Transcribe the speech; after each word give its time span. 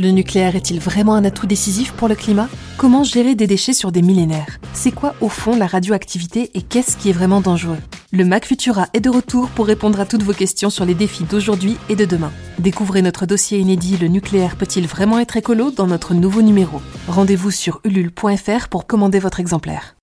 Le 0.00 0.12
nucléaire 0.12 0.56
est-il 0.56 0.80
vraiment 0.80 1.14
un 1.14 1.26
atout 1.26 1.46
décisif 1.46 1.92
pour 1.92 2.08
le 2.08 2.14
climat? 2.14 2.48
Comment 2.78 3.04
gérer 3.04 3.34
des 3.34 3.46
déchets 3.46 3.74
sur 3.74 3.92
des 3.92 4.00
millénaires? 4.00 4.58
C'est 4.72 4.92
quoi 4.92 5.14
au 5.20 5.28
fond 5.28 5.54
la 5.56 5.66
radioactivité 5.66 6.50
et 6.54 6.62
qu'est-ce 6.62 6.96
qui 6.96 7.10
est 7.10 7.12
vraiment 7.12 7.42
dangereux? 7.42 7.76
Le 8.10 8.24
Mac 8.24 8.46
Futura 8.46 8.86
est 8.94 9.00
de 9.00 9.10
retour 9.10 9.50
pour 9.50 9.66
répondre 9.66 10.00
à 10.00 10.06
toutes 10.06 10.22
vos 10.22 10.32
questions 10.32 10.70
sur 10.70 10.86
les 10.86 10.94
défis 10.94 11.24
d'aujourd'hui 11.24 11.76
et 11.90 11.96
de 11.96 12.06
demain. 12.06 12.32
Découvrez 12.58 13.02
notre 13.02 13.26
dossier 13.26 13.58
inédit 13.58 13.98
Le 13.98 14.08
nucléaire 14.08 14.56
peut-il 14.56 14.86
vraiment 14.86 15.18
être 15.18 15.36
écolo 15.36 15.70
dans 15.70 15.86
notre 15.86 16.14
nouveau 16.14 16.40
numéro. 16.40 16.80
Rendez-vous 17.06 17.50
sur 17.50 17.82
ulule.fr 17.84 18.68
pour 18.70 18.86
commander 18.86 19.18
votre 19.18 19.38
exemplaire. 19.38 19.96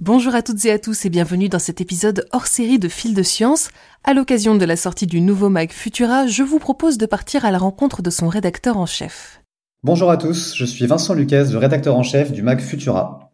Bonjour 0.00 0.34
à 0.34 0.42
toutes 0.42 0.64
et 0.64 0.72
à 0.72 0.80
tous 0.80 1.04
et 1.04 1.08
bienvenue 1.08 1.48
dans 1.48 1.60
cet 1.60 1.80
épisode 1.80 2.26
hors 2.32 2.48
série 2.48 2.80
de 2.80 2.88
Fil 2.88 3.14
de 3.14 3.22
Science. 3.22 3.68
À 4.02 4.12
l'occasion 4.12 4.56
de 4.56 4.64
la 4.64 4.74
sortie 4.74 5.06
du 5.06 5.20
nouveau 5.20 5.50
mag 5.50 5.70
Futura, 5.70 6.26
je 6.26 6.42
vous 6.42 6.58
propose 6.58 6.98
de 6.98 7.06
partir 7.06 7.44
à 7.44 7.52
la 7.52 7.58
rencontre 7.58 8.02
de 8.02 8.10
son 8.10 8.26
rédacteur 8.26 8.76
en 8.76 8.86
chef. 8.86 9.40
Bonjour 9.84 10.10
à 10.10 10.16
tous, 10.16 10.56
je 10.56 10.64
suis 10.64 10.84
Vincent 10.88 11.14
Lucas, 11.14 11.44
le 11.44 11.58
rédacteur 11.58 11.94
en 11.94 12.02
chef 12.02 12.32
du 12.32 12.42
mag 12.42 12.60
Futura. 12.60 13.30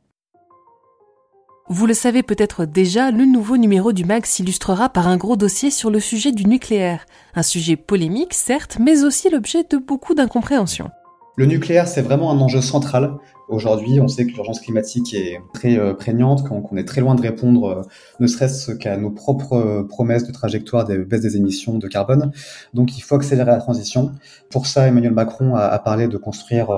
Vous 1.71 1.87
le 1.87 1.95
savez 1.95 2.23
peut-être 2.23 2.67
déjà, 2.67 3.11
le 3.11 3.25
nouveau 3.25 3.57
numéro 3.57 3.95
du 3.95 4.05
mag 4.05 4.27
s'illustrera 4.27 4.91
par 4.91 5.09
un 5.09 5.17
gros 5.17 5.37
dossier 5.37 5.71
sur 5.71 5.89
le 5.89 5.99
sujet 5.99 6.31
du 6.31 6.45
nucléaire. 6.45 7.07
Un 7.35 7.43
sujet 7.43 7.77
polémique, 7.77 8.35
certes, 8.35 8.77
mais 8.79 9.03
aussi 9.03 9.31
l'objet 9.31 9.65
de 9.65 9.79
beaucoup 9.79 10.15
d'incompréhensions. 10.15 10.91
Le 11.37 11.47
nucléaire, 11.47 11.89
c'est 11.89 12.03
vraiment 12.03 12.31
un 12.31 12.41
enjeu 12.41 12.61
central. 12.61 13.17
Aujourd'hui, 13.49 14.01
on 14.01 14.09
sait 14.09 14.27
que 14.27 14.33
l'urgence 14.33 14.61
climatique 14.61 15.15
est 15.15 15.41
très 15.55 15.77
euh, 15.77 15.95
prégnante, 15.95 16.47
qu'on 16.47 16.77
est 16.77 16.85
très 16.85 17.01
loin 17.01 17.15
de 17.17 17.23
répondre, 17.23 17.69
euh, 17.69 17.83
ne 18.21 18.27
serait-ce 18.27 18.73
qu'à 18.73 18.97
nos 18.97 19.11
propres 19.11 19.55
euh, 19.55 19.83
promesses 19.83 20.25
de 20.25 20.33
trajectoire 20.33 20.85
de 20.85 20.99
baisse 20.99 21.23
des 21.23 21.37
émissions 21.37 21.79
de 21.79 21.89
carbone. 21.89 22.31
Donc, 22.75 22.97
il 22.97 23.01
faut 23.01 23.17
accélérer 23.17 23.51
la 23.51 23.59
transition. 23.59 24.13
Pour 24.51 24.67
ça, 24.67 24.87
Emmanuel 24.87 25.13
Macron 25.13 25.57
a, 25.57 25.79
parlé 25.79 26.07
de 26.07 26.17
construire 26.17 26.69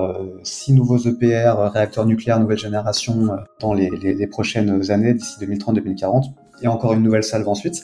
six 0.43 0.73
nouveaux 0.73 0.97
EPR, 0.97 1.71
réacteurs 1.71 2.05
nucléaires 2.05 2.39
nouvelle 2.39 2.57
génération, 2.57 3.29
dans 3.59 3.73
les, 3.73 3.89
les 3.89 4.27
prochaines 4.27 4.91
années, 4.91 5.13
d'ici 5.13 5.35
2030-2040 5.41 6.33
et 6.63 6.67
encore 6.67 6.93
une 6.93 7.03
nouvelle 7.03 7.23
salve 7.23 7.47
ensuite. 7.47 7.83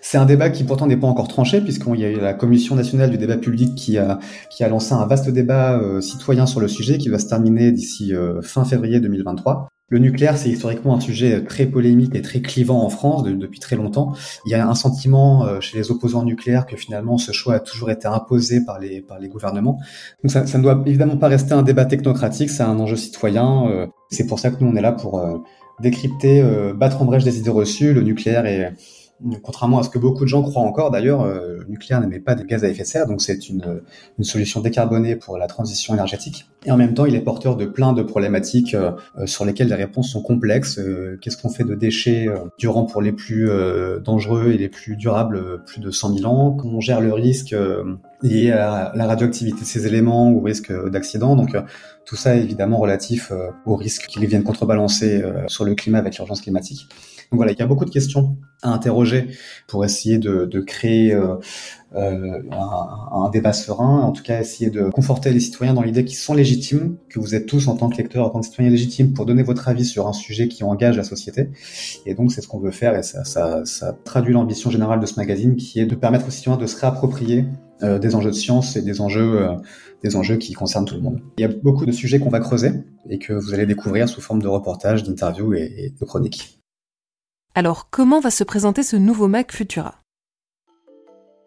C'est 0.00 0.18
un 0.18 0.26
débat 0.26 0.50
qui 0.50 0.64
pourtant 0.64 0.86
n'est 0.86 0.96
pas 0.96 1.08
encore 1.08 1.28
tranché, 1.28 1.60
puisqu'il 1.60 1.98
y 1.98 2.04
a 2.04 2.10
eu 2.10 2.20
la 2.20 2.34
Commission 2.34 2.76
nationale 2.76 3.10
du 3.10 3.18
débat 3.18 3.36
public 3.36 3.74
qui 3.74 3.98
a, 3.98 4.18
qui 4.50 4.62
a 4.62 4.68
lancé 4.68 4.92
un 4.92 5.06
vaste 5.06 5.28
débat 5.28 5.78
euh, 5.78 6.00
citoyen 6.00 6.46
sur 6.46 6.60
le 6.60 6.68
sujet, 6.68 6.98
qui 6.98 7.08
va 7.08 7.18
se 7.18 7.26
terminer 7.26 7.72
d'ici 7.72 8.14
euh, 8.14 8.40
fin 8.40 8.64
février 8.64 9.00
2023. 9.00 9.68
Le 9.90 9.98
nucléaire, 9.98 10.36
c'est 10.36 10.50
historiquement 10.50 10.94
un 10.96 11.00
sujet 11.00 11.42
très 11.44 11.64
polémique 11.64 12.14
et 12.14 12.20
très 12.20 12.40
clivant 12.40 12.84
en 12.84 12.90
France 12.90 13.22
depuis 13.24 13.58
très 13.58 13.76
longtemps. 13.76 14.14
Il 14.44 14.52
y 14.52 14.54
a 14.54 14.68
un 14.68 14.74
sentiment 14.74 15.46
euh, 15.46 15.60
chez 15.60 15.78
les 15.78 15.90
opposants 15.90 16.24
nucléaires 16.24 16.66
que 16.66 16.76
finalement 16.76 17.16
ce 17.16 17.32
choix 17.32 17.54
a 17.54 17.60
toujours 17.60 17.90
été 17.90 18.06
imposé 18.06 18.64
par 18.64 18.78
les, 18.78 19.00
par 19.00 19.18
les 19.18 19.28
gouvernements. 19.28 19.78
Donc 20.22 20.30
ça, 20.30 20.46
ça 20.46 20.58
ne 20.58 20.62
doit 20.62 20.82
évidemment 20.84 21.16
pas 21.16 21.28
rester 21.28 21.54
un 21.54 21.62
débat 21.62 21.86
technocratique, 21.86 22.50
c'est 22.50 22.62
un 22.62 22.78
enjeu 22.78 22.96
citoyen. 22.96 23.88
C'est 24.10 24.26
pour 24.26 24.38
ça 24.38 24.50
que 24.50 24.62
nous 24.62 24.70
on 24.70 24.76
est 24.76 24.82
là 24.82 24.92
pour 24.92 25.22
décrypter, 25.80 26.42
battre 26.76 27.00
en 27.00 27.06
brèche 27.06 27.24
des 27.24 27.38
idées 27.38 27.50
reçues. 27.50 27.94
Le 27.94 28.02
nucléaire 28.02 28.44
est 28.44 28.74
Contrairement 29.42 29.80
à 29.80 29.82
ce 29.82 29.90
que 29.90 29.98
beaucoup 29.98 30.22
de 30.22 30.28
gens 30.28 30.42
croient 30.42 30.62
encore, 30.62 30.92
d'ailleurs, 30.92 31.22
euh, 31.22 31.58
le 31.58 31.64
nucléaire 31.68 32.00
n'émet 32.00 32.20
pas 32.20 32.36
de 32.36 32.44
gaz 32.44 32.62
à 32.62 32.68
effet 32.68 32.82
de 32.82 32.86
serre, 32.86 33.06
donc 33.08 33.20
c'est 33.20 33.48
une, 33.48 33.82
une, 34.16 34.24
solution 34.24 34.60
décarbonée 34.60 35.16
pour 35.16 35.38
la 35.38 35.48
transition 35.48 35.92
énergétique. 35.92 36.46
Et 36.64 36.70
en 36.70 36.76
même 36.76 36.94
temps, 36.94 37.04
il 37.04 37.16
est 37.16 37.20
porteur 37.20 37.56
de 37.56 37.66
plein 37.66 37.92
de 37.92 38.02
problématiques 38.02 38.74
euh, 38.74 38.92
sur 39.26 39.44
lesquelles 39.44 39.68
les 39.68 39.74
réponses 39.74 40.12
sont 40.12 40.22
complexes. 40.22 40.78
Euh, 40.78 41.18
qu'est-ce 41.20 41.36
qu'on 41.36 41.48
fait 41.48 41.64
de 41.64 41.74
déchets 41.74 42.28
durant 42.58 42.84
pour 42.84 43.02
les 43.02 43.10
plus 43.10 43.50
dangereux 44.04 44.52
et 44.52 44.58
les 44.58 44.68
plus 44.68 44.96
durables, 44.96 45.64
plus 45.64 45.80
de 45.80 45.90
100 45.90 46.14
000 46.18 46.32
ans? 46.32 46.52
Comment 46.52 46.78
on 46.78 46.80
gère 46.80 47.00
le 47.00 47.12
risque 47.12 47.54
lié 48.22 48.52
à 48.52 48.92
la 48.94 49.06
radioactivité 49.06 49.60
de 49.60 49.66
ces 49.66 49.86
éléments 49.86 50.30
ou 50.30 50.40
risque 50.40 50.72
d'accident? 50.90 51.34
Donc 51.34 51.56
tout 52.04 52.16
ça 52.16 52.36
est 52.36 52.42
évidemment 52.42 52.78
relatif 52.78 53.32
au 53.66 53.74
risque 53.74 54.06
qu'ils 54.06 54.26
viennent 54.26 54.44
contrebalancer 54.44 55.22
sur 55.48 55.64
le 55.64 55.74
climat 55.74 55.98
avec 55.98 56.16
l'urgence 56.16 56.40
climatique. 56.40 56.88
Donc 57.30 57.38
voilà, 57.38 57.52
il 57.52 57.58
y 57.58 57.62
a 57.62 57.66
beaucoup 57.66 57.84
de 57.84 57.90
questions 57.90 58.36
à 58.62 58.72
interroger 58.72 59.28
pour 59.66 59.84
essayer 59.84 60.18
de, 60.18 60.46
de 60.46 60.60
créer 60.60 61.14
euh, 61.14 61.36
euh, 61.94 62.42
un, 62.50 63.24
un, 63.24 63.30
débat 63.30 63.52
serein, 63.52 64.00
en 64.00 64.12
tout 64.12 64.22
cas 64.22 64.40
essayer 64.40 64.70
de 64.70 64.88
conforter 64.90 65.30
les 65.30 65.40
citoyens 65.40 65.74
dans 65.74 65.82
l'idée 65.82 66.04
qu'ils 66.04 66.16
sont 66.16 66.34
légitimes, 66.34 66.96
que 67.08 67.20
vous 67.20 67.34
êtes 67.34 67.46
tous 67.46 67.68
en 67.68 67.76
tant 67.76 67.88
que 67.88 67.96
lecteurs, 67.98 68.26
en 68.26 68.30
tant 68.30 68.40
que 68.40 68.46
citoyens 68.46 68.70
légitimes 68.70 69.12
pour 69.12 69.26
donner 69.26 69.42
votre 69.42 69.68
avis 69.68 69.84
sur 69.84 70.08
un 70.08 70.12
sujet 70.12 70.48
qui 70.48 70.64
engage 70.64 70.96
la 70.96 71.04
société. 71.04 71.50
Et 72.06 72.14
donc 72.14 72.32
c'est 72.32 72.40
ce 72.40 72.48
qu'on 72.48 72.58
veut 72.58 72.70
faire 72.70 72.96
et 72.96 73.02
ça, 73.02 73.24
ça, 73.24 73.64
ça 73.64 73.96
traduit 74.04 74.32
l'ambition 74.32 74.70
générale 74.70 75.00
de 75.00 75.06
ce 75.06 75.16
magazine 75.16 75.56
qui 75.56 75.80
est 75.80 75.86
de 75.86 75.94
permettre 75.94 76.26
aux 76.26 76.30
citoyens 76.30 76.58
de 76.58 76.66
se 76.66 76.80
réapproprier 76.80 77.44
euh, 77.82 78.00
des 78.00 78.16
enjeux 78.16 78.30
de 78.30 78.34
science 78.34 78.74
et 78.74 78.82
des 78.82 79.00
enjeux, 79.00 79.42
euh, 79.42 79.54
des 80.02 80.16
enjeux 80.16 80.36
qui 80.36 80.52
concernent 80.52 80.84
tout 80.84 80.96
le 80.96 81.02
monde. 81.02 81.20
Il 81.38 81.42
y 81.42 81.44
a 81.44 81.48
beaucoup 81.48 81.86
de 81.86 81.92
sujets 81.92 82.18
qu'on 82.18 82.30
va 82.30 82.40
creuser 82.40 82.72
et 83.08 83.18
que 83.18 83.32
vous 83.32 83.54
allez 83.54 83.66
découvrir 83.66 84.08
sous 84.08 84.20
forme 84.20 84.42
de 84.42 84.48
reportages, 84.48 85.04
d'interviews 85.04 85.54
et, 85.54 85.72
et 85.76 85.90
de 85.90 86.04
chroniques. 86.04 86.57
Alors, 87.58 87.90
comment 87.90 88.20
va 88.20 88.30
se 88.30 88.44
présenter 88.44 88.84
ce 88.84 88.94
nouveau 88.94 89.26
Mac 89.26 89.50
Futura? 89.50 90.04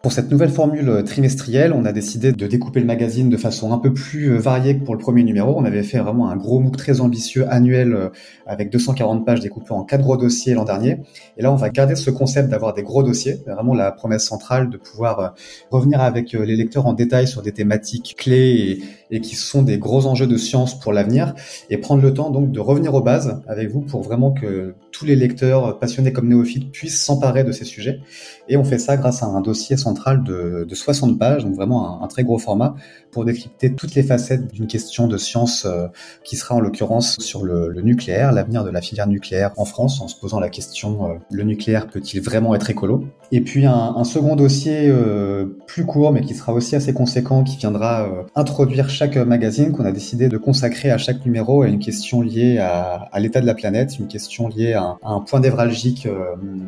Pour 0.02 0.12
cette 0.12 0.32
nouvelle 0.32 0.50
formule 0.50 1.04
trimestrielle, 1.06 1.74
on 1.74 1.86
a 1.86 1.92
décidé 1.92 2.32
de 2.32 2.48
découper 2.48 2.80
le 2.80 2.88
magazine 2.88 3.30
de 3.30 3.38
façon 3.38 3.72
un 3.72 3.78
peu 3.78 3.94
plus 3.94 4.32
euh, 4.32 4.40
variée 4.40 4.76
que 4.76 4.84
pour 4.84 4.96
le 4.96 5.00
premier 5.00 5.22
numéro. 5.24 5.54
On 5.56 5.64
avait 5.64 5.84
fait 5.84 6.00
vraiment 6.00 6.30
un 6.30 6.36
gros 6.36 6.60
MOOC 6.60 6.76
très 6.76 7.02
ambitieux 7.02 7.46
annuel 7.48 7.94
euh, 7.94 8.10
avec 8.48 8.72
240 8.72 9.24
pages 9.26 9.42
découpées 9.42 9.74
en 9.74 9.84
quatre 9.84 10.02
gros 10.02 10.18
dossiers 10.18 10.56
l'an 10.56 10.66
dernier. 10.66 10.98
Et 11.38 11.44
là, 11.44 11.52
on 11.52 11.56
va 11.56 11.70
garder 11.70 11.96
ce 11.96 12.10
concept 12.10 12.50
d'avoir 12.50 12.74
des 12.74 12.82
gros 12.82 13.04
dossiers, 13.04 13.44
vraiment 13.46 13.76
la 13.76 13.92
promesse 13.92 14.24
centrale 14.24 14.72
de 14.72 14.78
pouvoir 14.78 15.20
euh, 15.20 15.28
revenir 15.70 16.02
avec 16.02 16.34
les 16.34 16.56
lecteurs 16.56 16.88
en 16.88 16.94
détail 16.94 17.28
sur 17.28 17.44
des 17.44 17.52
thématiques 17.52 18.16
clés 18.18 18.80
et, 19.12 19.22
qui 19.22 19.36
sont 19.36 19.62
des 19.62 19.78
gros 19.78 20.08
enjeux 20.08 20.26
de 20.26 20.38
science 20.38 20.80
pour 20.80 20.94
l'avenir 20.94 21.36
et 21.70 21.78
prendre 21.78 22.02
le 22.02 22.14
temps 22.14 22.32
donc 22.32 22.52
de 22.52 22.60
revenir 22.60 22.96
aux 22.96 23.02
bases 23.02 23.42
avec 23.46 23.70
vous 23.70 23.82
pour 23.82 24.02
vraiment 24.02 24.32
que 24.32 24.74
tous 24.92 25.06
les 25.06 25.16
lecteurs 25.16 25.78
passionnés 25.80 26.14
comme 26.14 26.30
néophytes 26.30 26.72
puissent 26.72 27.04
s'emparer 27.04 27.44
de 27.44 27.52
ces 27.52 27.66
sujets. 27.66 28.00
Et 28.48 28.58
on 28.58 28.64
fait 28.64 28.80
ça 28.80 28.98
grâce 28.98 29.22
à 29.22 29.28
un 29.28 29.42
dossier 29.42 29.78
de, 29.94 30.66
de 30.68 30.76
60 30.76 31.18
pages, 31.20 31.44
donc 31.44 31.56
vraiment 31.56 32.04
un, 32.04 32.08
très 32.08 32.24
gros 32.24 32.38
format, 32.38 32.76
pour 33.12 33.26
décrypter 33.26 33.74
toutes 33.74 33.96
les 33.96 34.04
facettes 34.04 34.52
d'une 34.52 34.68
question 34.68 35.08
de 35.08 35.18
science 35.18 35.66
euh, 35.66 35.88
qui 36.24 36.36
sera 36.36 36.56
en 36.56 36.60
l'occurrence 36.60 37.18
sur 37.20 37.44
le, 37.44 37.74
nucléaire, 37.82 38.32
l'avenir 38.32 38.64
de 38.64 38.70
la 38.70 38.82
filière 38.82 39.08
nucléaire 39.08 39.52
en 39.58 39.66
France, 39.66 40.02
en 40.02 40.08
se 40.08 40.16
posant 40.16 40.40
la 40.40 40.50
question 40.50 41.06
euh, 41.06 41.14
le 41.32 41.44
nucléaire 41.44 41.88
peut-il 41.88 42.22
vraiment 42.22 42.56
être 42.56 42.70
écolo? 42.70 43.06
Et 43.32 43.42
puis 43.42 43.66
un, 43.66 44.04
second 44.04 44.36
dossier 44.36 44.90
euh, 44.90 45.46
plus 45.68 45.86
court, 45.86 46.12
mais 46.12 46.22
qui 46.22 46.36
sera 46.36 46.54
aussi 46.54 46.76
assez 46.76 46.94
conséquent, 46.94 47.44
qui 47.44 47.58
viendra 47.58 48.08
introduire 48.36 48.90
chaque 48.90 49.16
magazine 49.16 49.72
qu'on 49.72 49.86
a 49.86 49.92
décidé 49.92 50.28
de 50.28 50.38
consacrer 50.38 50.92
à 50.92 50.98
chaque 50.98 51.26
numéro 51.26 51.62
à 51.62 51.68
une 51.68 51.80
question 51.80 52.22
liée 52.22 52.58
à, 52.58 53.10
l'état 53.20 53.40
de 53.40 53.46
la 53.46 53.54
planète, 53.54 53.98
une 54.00 54.08
question 54.08 54.48
liée 54.48 54.74
à, 54.74 54.98
un 55.04 55.22
point 55.22 55.40
névralgique 55.40 56.08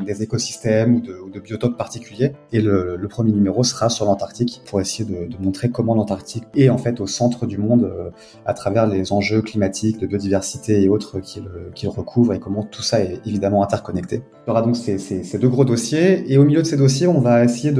des 0.06 0.24
écosystèmes 0.24 0.96
ou 0.96 1.02
de, 1.02 1.18
ou 1.26 1.30
de 1.30 1.40
biotopes 1.40 1.78
particuliers. 1.78 2.34
Et 2.54 2.62
le, 2.62 2.96
le 2.96 3.08
premier 3.14 3.32
numéro 3.32 3.64
sera 3.64 3.90
sur 3.90 4.06
l'Antarctique 4.06 4.62
pour 4.66 4.82
essayer 4.82 5.06
de, 5.06 5.30
montrer 5.40 5.70
comment 5.70 5.94
l'Antarctique 5.94 6.46
est 6.56 6.70
en 6.70 6.80
fait 6.80 7.00
au 7.00 7.06
centre 7.06 7.46
du 7.46 7.60
monde 7.60 7.84
euh, 7.84 8.10
à 8.48 8.56
travers 8.56 8.88
les 8.88 9.14
enjeux 9.14 9.44
climatiques, 9.44 10.00
de 10.00 10.08
biodiversité 10.08 10.82
et 10.82 10.90
autres 10.90 11.20
qu'il 11.20 11.44
qu 11.76 11.88
recouvre 11.88 12.34
et 12.34 12.40
comment 12.40 12.64
tout 12.64 12.82
ça 12.82 13.02
est 13.02 13.20
évidemment 13.26 13.62
interconnecté. 13.62 14.24
Il 14.46 14.50
y 14.50 14.52
aura 14.52 14.64
donc 14.64 14.76
ces, 14.76 15.38
deux 15.38 15.48
gros 15.48 15.64
dossiers 15.64 16.32
et 16.32 16.38
au 16.40 16.44
milieu 16.44 16.62
de 16.62 16.68
ces 16.68 16.76
dossiers, 16.76 17.06
on 17.06 17.22
va 17.22 17.44
essayer 17.44 17.72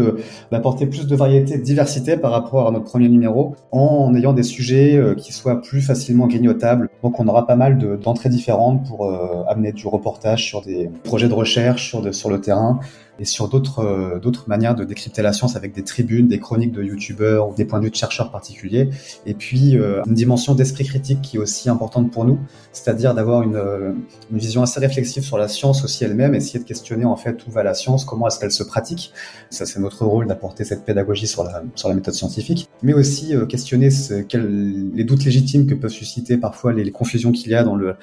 d'apporter 0.52 0.86
plus 0.86 1.08
de 1.08 1.16
variété, 1.16 1.58
de 1.58 1.64
diversité 1.64 2.16
par 2.16 2.32
rapport 2.32 2.68
à 2.68 2.72
notre 2.72 2.86
premier 2.86 3.10
numéro 3.10 3.56
en 3.72 4.14
ayant 4.16 4.34
des 4.34 4.44
sujets 4.44 4.96
euh, 4.96 5.16
qui 5.16 5.34
soient 5.34 5.62
plus 5.62 5.82
facilement 5.82 6.28
grignotables. 6.28 6.90
Donc 7.02 7.20
on 7.20 7.28
aura 7.28 7.48
pas 7.48 7.56
mal 7.56 7.80
d'entrées 8.00 8.30
différentes 8.30 8.86
pour 8.88 9.08
euh, 9.08 9.44
amener 9.48 9.72
du 9.72 9.88
reportage 9.88 10.46
sur 10.46 10.62
des 10.62 10.92
projets 11.04 11.28
de 11.28 11.34
recherche 11.34 11.90
sur, 11.90 12.30
le 12.30 12.40
terrain, 12.40 12.80
et 13.20 13.26
sur 13.26 13.50
euh, 13.80 14.20
d'autres 14.20 14.46
manières 14.48 14.76
de 14.76 14.84
décrypter 14.84 15.22
la 15.24 15.34
science 15.34 15.56
avec 15.56 15.74
des 15.74 15.84
tribunes, 15.84 16.28
des 16.28 16.40
chroniques 16.40 16.72
de 16.72 16.84
youtubeurs 16.84 17.50
ou 17.50 17.56
des 17.56 17.66
points 17.66 17.80
de 17.80 17.86
vue 17.86 17.92
de 17.92 17.96
chercheurs 17.96 18.32
particuliers. 18.32 18.90
Et 19.26 19.34
puis 19.34 19.78
euh, 19.78 20.02
une 20.06 20.14
dimension 20.14 20.54
d'esprit 20.56 20.86
critique 20.86 21.22
qui 21.22 21.38
est 21.38 21.40
aussi 21.40 21.70
importante 21.70 22.12
pour 22.12 22.26
nous, 22.26 22.40
c'est-à-dire 22.72 23.14
d'avoir 23.14 23.42
une, 23.44 23.56
euh, 23.56 23.94
une 24.32 24.38
vision 24.38 24.62
assez 24.62 24.80
réflexive 24.80 25.24
sur 25.24 25.38
la 25.38 25.48
science 25.48 25.84
aussi 25.84 26.04
elle-même, 26.04 26.36
essayer 26.36 26.60
de 26.60 26.66
questionner 26.66 27.06
en 27.06 27.16
fait 27.16 27.46
où 27.48 27.52
va 27.52 27.64
la 27.64 27.74
science, 27.74 28.06
comment 28.06 28.28
est-ce 28.28 28.40
qu'elle 28.40 28.52
se 28.52 28.64
pratique. 28.64 29.14
Ça 29.50 29.66
c'est 29.66 29.80
notre 29.80 30.06
rôle 30.06 30.28
d'apporter 30.28 30.64
cette 30.64 30.86
pédagogie 30.86 31.28
sur 31.28 31.44
la 31.44 31.94
méthode 31.94 32.14
scientifique, 32.14 32.70
mais 32.82 32.94
aussi 32.94 33.34
questionner 33.50 33.90
ce, 33.90 34.16
quel, 34.22 34.94
les 34.94 35.04
doutes 35.04 35.24
légitimes 35.24 35.66
que 35.66 35.74
peuvent 35.74 35.92
susciter 35.92 36.38
parfois 36.38 36.74
les 36.74 36.92
confusions 36.92 37.32
qu'il 37.32 37.52
y 37.52 37.56
a 37.56 37.64
dans 37.64 37.76
le 37.76 37.96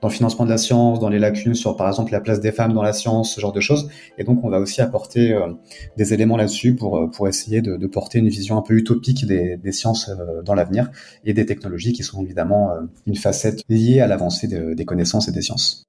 dans 0.00 0.08
le 0.08 0.12
financement 0.12 0.44
de 0.44 0.50
la 0.50 0.58
science, 0.58 0.98
dans 0.98 1.08
les 1.08 1.18
lacunes 1.18 1.54
sur 1.54 1.76
par 1.76 1.88
exemple 1.88 2.12
la 2.12 2.20
place 2.20 2.40
des 2.40 2.52
femmes 2.52 2.72
dans 2.72 2.82
la 2.82 2.92
science, 2.92 3.34
ce 3.34 3.40
genre 3.40 3.52
de 3.52 3.60
choses. 3.60 3.88
Et 4.18 4.24
donc 4.24 4.44
on 4.44 4.48
va 4.48 4.58
aussi 4.58 4.80
apporter 4.80 5.32
euh, 5.32 5.52
des 5.96 6.14
éléments 6.14 6.36
là-dessus 6.36 6.74
pour, 6.74 6.98
euh, 6.98 7.06
pour 7.06 7.28
essayer 7.28 7.62
de, 7.62 7.76
de, 7.76 7.86
porter 7.86 8.18
une 8.18 8.28
vision 8.28 8.56
un 8.56 8.62
peu 8.62 8.74
utopique 8.74 9.26
des, 9.26 9.56
des 9.56 9.72
sciences 9.72 10.08
euh, 10.08 10.42
dans 10.42 10.54
l'avenir 10.54 10.90
et 11.24 11.34
des 11.34 11.46
technologies 11.46 11.92
qui 11.92 12.02
sont 12.02 12.22
évidemment 12.22 12.70
une 13.06 13.16
facette 13.16 13.62
liée 13.68 14.00
à 14.00 14.06
l'avancée 14.06 14.48
de, 14.48 14.74
des 14.74 14.84
connaissances 14.84 15.28
et 15.28 15.32
des 15.32 15.42
sciences. 15.42 15.84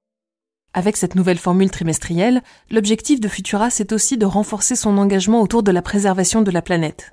Avec 0.73 0.97
cette 0.97 1.15
nouvelle 1.15 1.37
formule 1.37 1.69
trimestrielle, 1.69 2.41
l'objectif 2.69 3.19
de 3.19 3.27
Futura, 3.27 3.69
c'est 3.69 3.91
aussi 3.91 4.17
de 4.17 4.25
renforcer 4.25 4.75
son 4.75 4.97
engagement 4.97 5.41
autour 5.41 5.63
de 5.63 5.71
la 5.71 5.81
préservation 5.81 6.41
de 6.41 6.51
la 6.51 6.61
planète. 6.61 7.11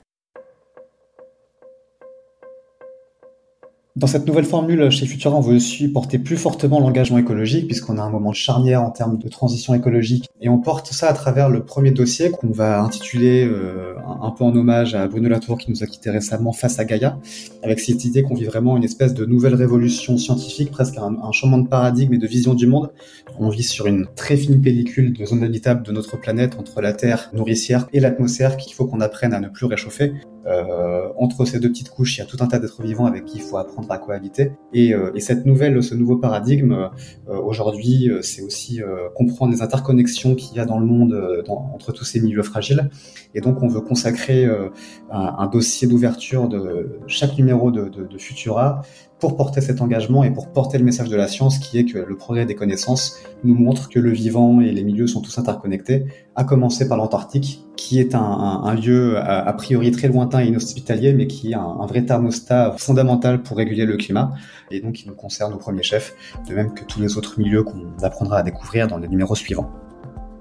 Dans 3.98 4.06
cette 4.06 4.28
nouvelle 4.28 4.44
formule 4.44 4.90
chez 4.90 5.06
Futura, 5.06 5.36
on 5.36 5.40
veut 5.40 5.56
aussi 5.56 5.88
porter 5.88 6.20
plus 6.20 6.36
fortement 6.36 6.78
l'engagement 6.78 7.18
écologique 7.18 7.66
puisqu'on 7.66 7.98
a 7.98 8.02
un 8.02 8.10
moment 8.10 8.32
charnière 8.32 8.80
en 8.80 8.90
termes 8.92 9.18
de 9.18 9.28
transition 9.28 9.74
écologique 9.74 10.30
et 10.40 10.48
on 10.48 10.58
porte 10.58 10.92
ça 10.92 11.08
à 11.08 11.12
travers 11.14 11.50
le 11.50 11.64
premier 11.64 11.90
dossier 11.90 12.30
qu'on 12.30 12.52
va 12.52 12.80
intituler 12.80 13.44
euh, 13.44 13.94
un 14.22 14.30
peu 14.30 14.44
en 14.44 14.54
hommage 14.54 14.94
à 14.94 15.08
Bruno 15.08 15.28
Latour 15.28 15.58
qui 15.58 15.72
nous 15.72 15.82
a 15.82 15.86
quitté 15.86 16.10
récemment 16.10 16.52
face 16.52 16.78
à 16.78 16.84
Gaïa 16.84 17.18
avec 17.64 17.80
cette 17.80 18.04
idée 18.04 18.22
qu'on 18.22 18.36
vit 18.36 18.44
vraiment 18.44 18.76
une 18.76 18.84
espèce 18.84 19.14
de 19.14 19.24
nouvelle 19.24 19.56
révolution 19.56 20.16
scientifique, 20.16 20.70
presque 20.70 20.96
un, 20.96 21.16
un 21.20 21.32
changement 21.32 21.58
de 21.58 21.66
paradigme 21.66 22.14
et 22.14 22.18
de 22.18 22.26
vision 22.28 22.54
du 22.54 22.68
monde. 22.68 22.92
On 23.40 23.48
vit 23.48 23.64
sur 23.64 23.88
une 23.88 24.06
très 24.14 24.36
fine 24.36 24.62
pellicule 24.62 25.12
de 25.12 25.24
zone 25.24 25.42
habitable 25.42 25.82
de 25.82 25.90
notre 25.90 26.20
planète 26.20 26.54
entre 26.56 26.80
la 26.80 26.92
Terre 26.92 27.30
nourricière 27.32 27.88
et 27.92 27.98
l'atmosphère 27.98 28.58
qu'il 28.58 28.74
faut 28.74 28.86
qu'on 28.86 29.00
apprenne 29.00 29.34
à 29.34 29.40
ne 29.40 29.48
plus 29.48 29.66
réchauffer. 29.66 30.12
Euh, 30.46 31.08
entre 31.17 31.44
ces 31.44 31.58
deux 31.61 31.69
petites 31.69 31.90
couches, 31.90 32.17
il 32.17 32.20
y 32.20 32.23
a 32.23 32.26
tout 32.26 32.38
un 32.40 32.46
tas 32.46 32.58
d'êtres 32.58 32.82
vivants 32.82 33.06
avec 33.06 33.25
qui 33.25 33.37
il 33.38 33.43
faut 33.43 33.58
apprendre 33.58 33.90
à 33.90 33.99
cohabiter. 33.99 34.52
Et, 34.73 34.94
euh, 34.94 35.11
et 35.14 35.20
cette 35.20 35.46
nouvelle, 35.46 35.82
ce 35.82 35.94
nouveau 35.94 36.17
paradigme, 36.17 36.90
euh, 37.29 37.37
aujourd'hui, 37.37 38.11
euh, 38.11 38.23
c'est 38.23 38.43
aussi 38.43 38.82
euh, 38.82 39.08
comprendre 39.14 39.52
les 39.52 39.62
interconnexions 39.62 40.35
qu'il 40.35 40.56
y 40.56 40.61
a 40.61 40.64
dans 40.64 40.79
le 40.79 40.87
monde 40.87 41.43
dans, 41.46 41.70
entre 41.75 41.93
tous 41.93 42.05
ces 42.05 42.20
milieux 42.20 42.43
fragiles. 42.43 42.90
Et 43.35 43.40
donc, 43.40 43.62
on 43.62 43.69
veut 43.69 43.81
consacrer 43.81 44.46
un, 44.46 44.70
un, 45.11 45.46
dossier 45.46 45.87
d'ouverture 45.87 46.49
de 46.49 46.99
chaque 47.06 47.37
numéro 47.37 47.70
de, 47.70 47.88
de, 47.88 48.06
de 48.06 48.19
Futura 48.19 48.82
pour 49.20 49.37
porter 49.37 49.61
cet 49.61 49.81
engagement 49.81 50.25
et 50.25 50.31
pour 50.31 50.49
porter 50.53 50.79
le 50.79 50.85
message 50.85 51.09
de 51.09 51.17
la 51.17 51.29
science 51.29 51.59
qui 51.59 51.79
est 51.79 51.85
que 51.85 51.99
le 51.99 52.17
progrès 52.17 52.47
des 52.47 52.55
connaissances 52.55 53.19
nous 53.44 53.55
montre 53.55 53.88
que 53.88 53.99
le 53.99 54.11
vivant 54.11 54.61
et 54.61 54.70
les 54.70 54.85
milieux 54.85 55.06
sont 55.06 55.20
tous 55.20 55.38
interconnectés, 55.38 56.06
à 56.37 56.44
commencer 56.44 56.88
par 56.88 56.97
l'Antarctique, 56.97 57.65
qui 57.76 58.00
est 58.00 58.15
un, 58.15 58.75
lieu 58.75 59.17
a, 59.19 59.47
a, 59.47 59.53
priori 59.53 59.91
très 59.91 60.09
lointain 60.09 60.41
et 60.41 60.47
inhospitalier, 60.47 61.12
mais 61.12 61.26
qui 61.26 61.53
est 61.53 61.55
un, 61.55 61.79
un, 61.81 61.87
vrai 61.87 62.05
thermostat 62.05 62.75
fondamental 62.79 63.43
pour 63.43 63.56
réguler 63.56 63.87
le 63.87 63.97
climat, 63.97 64.32
et 64.70 64.81
donc 64.81 64.94
qui 64.94 65.09
nous 65.09 65.15
concerne 65.15 65.53
au 65.55 65.59
premier 65.59 65.82
chef, 65.82 66.15
de 66.49 66.55
même 66.55 66.75
que 66.75 66.85
tous 66.85 67.00
les 67.00 67.17
autres 67.17 67.38
milieux 67.38 67.62
qu'on 67.62 67.97
apprendra 68.03 68.38
à 68.38 68.43
découvrir 68.43 68.87
dans 68.88 68.99
les 68.99 69.09
numéros 69.09 69.35
suivants. 69.35 69.70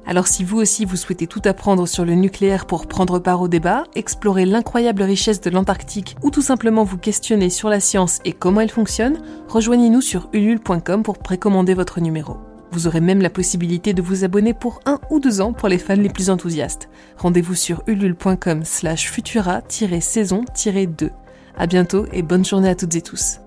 Alors 0.07 0.27
si 0.27 0.43
vous 0.45 0.57
aussi 0.57 0.85
vous 0.85 0.95
souhaitez 0.95 1.27
tout 1.27 1.41
apprendre 1.43 1.85
sur 1.85 2.05
le 2.05 2.15
nucléaire 2.15 2.65
pour 2.65 2.87
prendre 2.87 3.19
part 3.19 3.41
au 3.41 3.49
débat, 3.49 3.83
explorer 3.93 4.45
l'incroyable 4.45 5.03
richesse 5.03 5.41
de 5.41 5.49
l'Antarctique 5.49 6.15
ou 6.23 6.31
tout 6.31 6.41
simplement 6.41 6.85
vous 6.85 6.97
questionner 6.97 7.49
sur 7.49 7.67
la 7.67 7.81
science 7.81 8.19
et 8.23 8.31
comment 8.31 8.61
elle 8.61 8.71
fonctionne, 8.71 9.21
rejoignez-nous 9.49 9.99
sur 9.99 10.29
ulule.com 10.31 11.03
pour 11.03 11.17
précommander 11.17 11.73
votre 11.73 11.99
numéro. 11.99 12.37
Vous 12.71 12.87
aurez 12.87 13.01
même 13.01 13.21
la 13.21 13.29
possibilité 13.29 13.93
de 13.93 14.01
vous 14.01 14.23
abonner 14.23 14.53
pour 14.53 14.79
un 14.85 14.99
ou 15.09 15.19
deux 15.19 15.41
ans 15.41 15.51
pour 15.51 15.67
les 15.67 15.77
fans 15.77 15.95
les 15.95 16.07
plus 16.09 16.29
enthousiastes. 16.29 16.87
Rendez-vous 17.17 17.55
sur 17.55 17.83
ulule.com 17.87 18.63
slash 18.63 19.11
futura-saison-2. 19.11 21.09
À 21.57 21.67
bientôt 21.67 22.05
et 22.13 22.21
bonne 22.21 22.45
journée 22.45 22.69
à 22.69 22.75
toutes 22.75 22.95
et 22.95 23.01
tous. 23.01 23.39